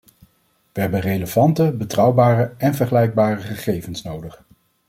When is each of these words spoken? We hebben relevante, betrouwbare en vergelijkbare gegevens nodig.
We 0.73 0.81
hebben 0.81 0.99
relevante, 0.99 1.71
betrouwbare 1.71 2.53
en 2.57 2.73
vergelijkbare 2.75 3.41
gegevens 3.41 4.01
nodig. 4.01 4.43